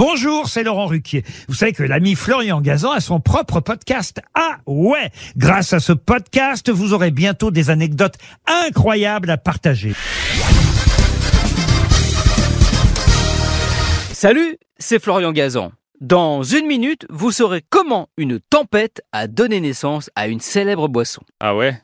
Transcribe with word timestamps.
Bonjour, 0.00 0.48
c'est 0.48 0.62
Laurent 0.62 0.86
Ruquier. 0.86 1.24
Vous 1.46 1.54
savez 1.54 1.74
que 1.74 1.82
l'ami 1.82 2.14
Florian 2.14 2.62
Gazan 2.62 2.92
a 2.92 3.00
son 3.00 3.20
propre 3.20 3.60
podcast. 3.60 4.22
Ah 4.32 4.56
ouais 4.64 5.10
Grâce 5.36 5.74
à 5.74 5.78
ce 5.78 5.92
podcast, 5.92 6.70
vous 6.70 6.94
aurez 6.94 7.10
bientôt 7.10 7.50
des 7.50 7.68
anecdotes 7.68 8.14
incroyables 8.46 9.28
à 9.28 9.36
partager. 9.36 9.92
Salut, 14.14 14.56
c'est 14.78 15.02
Florian 15.02 15.32
Gazan. 15.32 15.70
Dans 16.00 16.42
une 16.44 16.66
minute, 16.66 17.06
vous 17.10 17.30
saurez 17.30 17.62
comment 17.68 18.08
une 18.16 18.40
tempête 18.40 19.02
a 19.12 19.26
donné 19.26 19.60
naissance 19.60 20.08
à 20.14 20.28
une 20.28 20.40
célèbre 20.40 20.88
boisson. 20.88 21.20
Ah 21.40 21.54
ouais? 21.54 21.74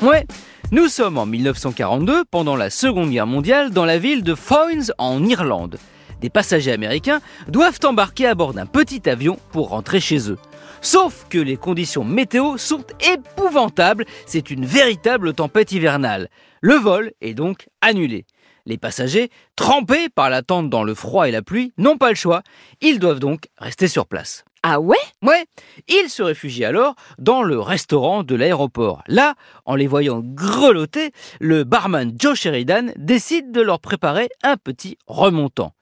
Ouais, 0.00 0.26
nous 0.70 0.88
sommes 0.88 1.18
en 1.18 1.26
1942, 1.26 2.24
pendant 2.24 2.56
la 2.56 2.70
Seconde 2.70 3.10
Guerre 3.10 3.26
mondiale, 3.26 3.68
dans 3.68 3.84
la 3.84 3.98
ville 3.98 4.22
de 4.22 4.34
Foynes 4.34 4.92
en 4.96 5.22
Irlande. 5.26 5.78
Des 6.20 6.30
passagers 6.30 6.72
américains 6.72 7.20
doivent 7.48 7.78
embarquer 7.84 8.26
à 8.26 8.34
bord 8.34 8.54
d'un 8.54 8.66
petit 8.66 9.08
avion 9.08 9.38
pour 9.52 9.68
rentrer 9.68 10.00
chez 10.00 10.30
eux. 10.30 10.38
Sauf 10.80 11.26
que 11.28 11.38
les 11.38 11.56
conditions 11.56 12.04
météo 12.04 12.56
sont 12.56 12.84
épouvantables, 13.12 14.04
c'est 14.26 14.50
une 14.50 14.64
véritable 14.64 15.32
tempête 15.34 15.72
hivernale. 15.72 16.28
Le 16.60 16.74
vol 16.74 17.12
est 17.20 17.34
donc 17.34 17.68
annulé. 17.80 18.26
Les 18.66 18.78
passagers, 18.78 19.30
trempés 19.56 20.08
par 20.08 20.28
l'attente 20.28 20.68
dans 20.68 20.84
le 20.84 20.94
froid 20.94 21.26
et 21.26 21.32
la 21.32 21.42
pluie, 21.42 21.72
n'ont 21.78 21.96
pas 21.96 22.10
le 22.10 22.16
choix. 22.16 22.42
Ils 22.80 22.98
doivent 22.98 23.18
donc 23.18 23.48
rester 23.56 23.88
sur 23.88 24.06
place. 24.06 24.44
Ah 24.62 24.80
ouais? 24.80 24.96
Ouais, 25.22 25.46
ils 25.88 26.10
se 26.10 26.22
réfugient 26.22 26.64
alors 26.64 26.94
dans 27.18 27.42
le 27.42 27.60
restaurant 27.60 28.24
de 28.24 28.34
l'aéroport. 28.34 29.02
Là, 29.06 29.34
en 29.64 29.74
les 29.76 29.86
voyant 29.86 30.20
grelotter, 30.22 31.12
le 31.40 31.64
barman 31.64 32.12
Joe 32.18 32.36
Sheridan 32.36 32.92
décide 32.96 33.52
de 33.52 33.60
leur 33.60 33.80
préparer 33.80 34.28
un 34.42 34.56
petit 34.56 34.98
remontant. 35.06 35.72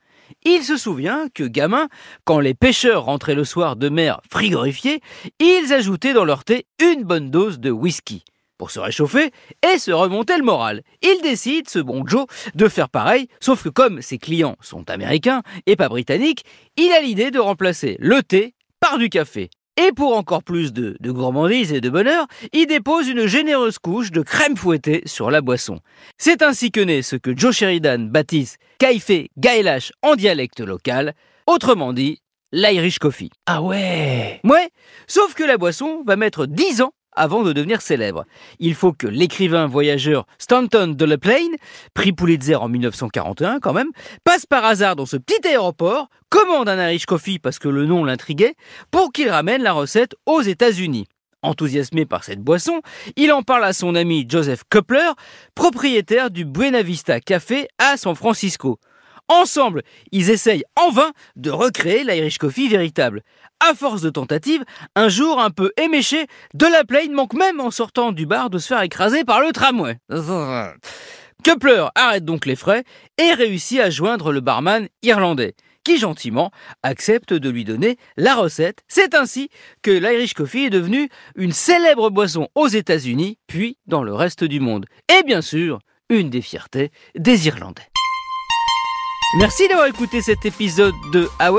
Il 0.48 0.62
se 0.62 0.76
souvient 0.76 1.26
que, 1.34 1.42
gamin, 1.42 1.88
quand 2.24 2.38
les 2.38 2.54
pêcheurs 2.54 3.06
rentraient 3.06 3.34
le 3.34 3.44
soir 3.44 3.74
de 3.74 3.88
mer 3.88 4.20
frigorifiés, 4.30 5.00
ils 5.40 5.72
ajoutaient 5.72 6.12
dans 6.12 6.24
leur 6.24 6.44
thé 6.44 6.66
une 6.80 7.02
bonne 7.02 7.32
dose 7.32 7.58
de 7.58 7.72
whisky 7.72 8.22
pour 8.56 8.70
se 8.70 8.78
réchauffer 8.78 9.32
et 9.68 9.78
se 9.80 9.90
remonter 9.90 10.36
le 10.38 10.44
moral. 10.44 10.82
Il 11.02 11.18
décide, 11.20 11.68
ce 11.68 11.80
bon 11.80 12.06
Joe, 12.06 12.26
de 12.54 12.68
faire 12.68 12.88
pareil, 12.88 13.26
sauf 13.40 13.64
que 13.64 13.68
comme 13.68 14.00
ses 14.02 14.18
clients 14.18 14.54
sont 14.60 14.88
américains 14.88 15.42
et 15.66 15.74
pas 15.74 15.88
britanniques, 15.88 16.44
il 16.76 16.92
a 16.92 17.00
l'idée 17.00 17.32
de 17.32 17.40
remplacer 17.40 17.96
le 17.98 18.22
thé 18.22 18.54
par 18.78 18.98
du 18.98 19.08
café. 19.08 19.50
Et 19.78 19.92
pour 19.92 20.16
encore 20.16 20.42
plus 20.42 20.72
de, 20.72 20.96
de, 21.00 21.10
gourmandise 21.10 21.72
et 21.72 21.82
de 21.82 21.90
bonheur, 21.90 22.26
il 22.52 22.66
dépose 22.66 23.08
une 23.08 23.26
généreuse 23.26 23.78
couche 23.78 24.10
de 24.10 24.22
crème 24.22 24.56
fouettée 24.56 25.02
sur 25.04 25.30
la 25.30 25.42
boisson. 25.42 25.80
C'est 26.16 26.40
ainsi 26.42 26.70
que 26.70 26.80
naît 26.80 27.02
ce 27.02 27.16
que 27.16 27.36
Joe 27.36 27.54
Sheridan 27.54 28.08
baptise 28.10 28.56
Café 28.78 29.30
Gaelash 29.36 29.92
en 30.02 30.16
dialecte 30.16 30.60
local, 30.60 31.14
autrement 31.46 31.92
dit 31.92 32.22
l'Irish 32.52 32.98
Coffee. 32.98 33.30
Ah 33.44 33.60
ouais 33.60 34.40
Ouais, 34.44 34.70
sauf 35.06 35.34
que 35.34 35.44
la 35.44 35.58
boisson 35.58 36.02
va 36.06 36.16
mettre 36.16 36.46
10 36.46 36.80
ans 36.80 36.92
avant 37.16 37.42
de 37.42 37.52
devenir 37.52 37.80
célèbre. 37.80 38.24
Il 38.60 38.74
faut 38.74 38.92
que 38.92 39.06
l'écrivain 39.06 39.66
voyageur 39.66 40.26
Stanton 40.38 40.94
de 40.96 41.04
Le 41.04 41.18
Plain, 41.18 41.48
prix 41.94 42.12
Pulitzer 42.12 42.56
en 42.56 42.68
1941 42.68 43.60
quand 43.60 43.72
même, 43.72 43.90
passe 44.24 44.46
par 44.46 44.64
hasard 44.64 44.96
dans 44.96 45.06
ce 45.06 45.16
petit 45.16 45.46
aéroport, 45.46 46.08
commande 46.28 46.68
un 46.68 46.88
Irish 46.88 47.06
Coffee 47.06 47.38
parce 47.38 47.58
que 47.58 47.68
le 47.68 47.86
nom 47.86 48.04
l'intriguait, 48.04 48.54
pour 48.90 49.12
qu'il 49.12 49.30
ramène 49.30 49.62
la 49.62 49.72
recette 49.72 50.14
aux 50.26 50.42
États-Unis. 50.42 51.06
Enthousiasmé 51.42 52.06
par 52.06 52.24
cette 52.24 52.40
boisson, 52.40 52.80
il 53.14 53.30
en 53.30 53.42
parle 53.42 53.64
à 53.64 53.72
son 53.72 53.94
ami 53.94 54.26
Joseph 54.28 54.62
Coupler, 54.70 55.10
propriétaire 55.54 56.30
du 56.30 56.44
Buena 56.44 56.82
Vista 56.82 57.20
Café 57.20 57.68
à 57.78 57.96
San 57.96 58.14
Francisco. 58.14 58.78
Ensemble, 59.28 59.82
ils 60.12 60.30
essayent 60.30 60.64
en 60.76 60.90
vain 60.90 61.10
de 61.34 61.50
recréer 61.50 62.04
l'Irish 62.04 62.38
Coffee 62.38 62.68
véritable. 62.68 63.22
À 63.58 63.74
force 63.74 64.02
de 64.02 64.10
tentatives, 64.10 64.64
un 64.94 65.08
jour 65.08 65.40
un 65.40 65.50
peu 65.50 65.72
éméché, 65.76 66.26
de 66.54 66.66
la 66.66 66.84
Plaine 66.84 67.12
manque 67.12 67.34
même 67.34 67.58
en 67.58 67.70
sortant 67.70 68.12
du 68.12 68.26
bar 68.26 68.50
de 68.50 68.58
se 68.58 68.68
faire 68.68 68.82
écraser 68.82 69.24
par 69.24 69.40
le 69.40 69.52
tramway. 69.52 69.98
Kepler 71.42 71.86
arrête 71.94 72.24
donc 72.24 72.46
les 72.46 72.56
frais 72.56 72.84
et 73.18 73.32
réussit 73.34 73.80
à 73.80 73.90
joindre 73.90 74.32
le 74.32 74.40
barman 74.40 74.88
irlandais, 75.02 75.54
qui 75.84 75.98
gentiment 75.98 76.50
accepte 76.82 77.32
de 77.32 77.50
lui 77.50 77.64
donner 77.64 77.96
la 78.16 78.36
recette. 78.36 78.82
C'est 78.88 79.14
ainsi 79.14 79.48
que 79.82 79.90
l'Irish 79.90 80.34
Coffee 80.34 80.66
est 80.66 80.70
devenu 80.70 81.08
une 81.34 81.52
célèbre 81.52 82.10
boisson 82.10 82.48
aux 82.54 82.68
États-Unis, 82.68 83.38
puis 83.46 83.76
dans 83.86 84.02
le 84.02 84.14
reste 84.14 84.44
du 84.44 84.60
monde. 84.60 84.86
Et 85.08 85.22
bien 85.24 85.42
sûr, 85.42 85.80
une 86.10 86.30
des 86.30 86.42
fiertés 86.42 86.90
des 87.16 87.46
Irlandais. 87.48 87.90
Merci 89.38 89.68
d'avoir 89.68 89.86
écouté 89.86 90.22
cet 90.22 90.46
épisode 90.46 90.94
de 91.12 91.28
Ah 91.38 91.50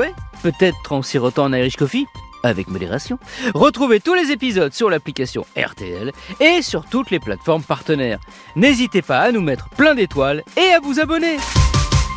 Peut-être 0.42 0.92
en 0.92 1.02
sirotant 1.02 1.44
un 1.44 1.56
Irish 1.56 1.76
Coffee 1.76 2.06
avec 2.42 2.66
modération. 2.66 3.20
Retrouvez 3.54 4.00
tous 4.00 4.14
les 4.14 4.32
épisodes 4.32 4.72
sur 4.72 4.90
l'application 4.90 5.46
RTL 5.56 6.12
et 6.40 6.62
sur 6.62 6.86
toutes 6.86 7.12
les 7.12 7.20
plateformes 7.20 7.62
partenaires. 7.62 8.18
N'hésitez 8.56 9.00
pas 9.00 9.20
à 9.20 9.30
nous 9.30 9.42
mettre 9.42 9.68
plein 9.70 9.94
d'étoiles 9.94 10.42
et 10.56 10.72
à 10.72 10.80
vous 10.80 10.98
abonner. 10.98 11.36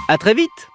À 0.08 0.18
très 0.18 0.34
vite 0.34 0.71